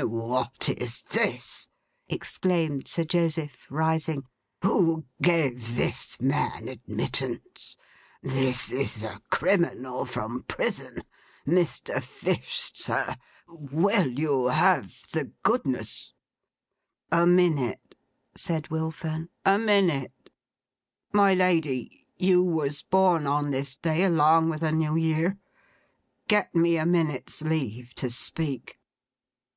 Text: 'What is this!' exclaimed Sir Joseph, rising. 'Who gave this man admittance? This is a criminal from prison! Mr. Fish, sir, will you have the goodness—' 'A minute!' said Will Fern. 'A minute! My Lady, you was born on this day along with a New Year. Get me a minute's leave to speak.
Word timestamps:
'What 0.00 0.68
is 0.78 1.02
this!' 1.10 1.66
exclaimed 2.06 2.86
Sir 2.86 3.02
Joseph, 3.02 3.66
rising. 3.68 4.26
'Who 4.62 5.06
gave 5.20 5.74
this 5.74 6.20
man 6.20 6.68
admittance? 6.68 7.76
This 8.22 8.70
is 8.70 9.02
a 9.02 9.20
criminal 9.28 10.04
from 10.04 10.42
prison! 10.44 11.02
Mr. 11.44 12.00
Fish, 12.00 12.70
sir, 12.76 13.16
will 13.48 14.06
you 14.06 14.46
have 14.46 15.02
the 15.10 15.32
goodness—' 15.42 16.14
'A 17.10 17.26
minute!' 17.26 17.96
said 18.36 18.68
Will 18.68 18.92
Fern. 18.92 19.30
'A 19.44 19.58
minute! 19.58 20.30
My 21.12 21.34
Lady, 21.34 22.06
you 22.16 22.44
was 22.44 22.82
born 22.82 23.26
on 23.26 23.50
this 23.50 23.76
day 23.76 24.04
along 24.04 24.48
with 24.48 24.62
a 24.62 24.70
New 24.70 24.94
Year. 24.94 25.40
Get 26.28 26.54
me 26.54 26.76
a 26.76 26.86
minute's 26.86 27.42
leave 27.42 27.94
to 27.96 28.10
speak. 28.10 28.78